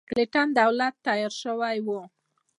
[0.09, 1.87] کلنټن دولت دې ته تیار شوی و.